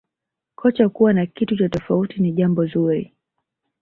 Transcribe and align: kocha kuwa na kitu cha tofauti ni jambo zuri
kocha 0.55 0.89
kuwa 0.89 1.13
na 1.13 1.25
kitu 1.25 1.55
cha 1.57 1.69
tofauti 1.69 2.19
ni 2.21 2.31
jambo 2.31 2.65
zuri 2.65 3.13